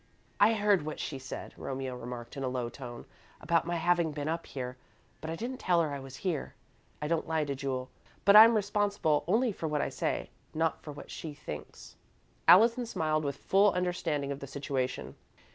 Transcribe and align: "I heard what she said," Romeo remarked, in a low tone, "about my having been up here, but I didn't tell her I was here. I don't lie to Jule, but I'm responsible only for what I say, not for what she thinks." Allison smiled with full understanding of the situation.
"I 0.39 0.53
heard 0.55 0.81
what 0.83 0.99
she 0.99 1.19
said," 1.19 1.53
Romeo 1.55 1.95
remarked, 1.95 2.35
in 2.35 2.43
a 2.43 2.47
low 2.47 2.69
tone, 2.69 3.05
"about 3.39 3.67
my 3.67 3.75
having 3.75 4.11
been 4.13 4.27
up 4.27 4.47
here, 4.47 4.75
but 5.21 5.29
I 5.29 5.35
didn't 5.35 5.59
tell 5.59 5.79
her 5.79 5.93
I 5.93 5.99
was 5.99 6.15
here. 6.25 6.55
I 7.03 7.07
don't 7.07 7.27
lie 7.27 7.45
to 7.45 7.53
Jule, 7.53 7.91
but 8.25 8.35
I'm 8.35 8.55
responsible 8.55 9.23
only 9.27 9.51
for 9.51 9.67
what 9.67 9.79
I 9.83 9.89
say, 9.89 10.31
not 10.55 10.81
for 10.81 10.91
what 10.91 11.11
she 11.11 11.35
thinks." 11.35 11.97
Allison 12.47 12.87
smiled 12.87 13.23
with 13.23 13.37
full 13.37 13.73
understanding 13.73 14.31
of 14.31 14.39
the 14.39 14.47
situation. 14.47 15.13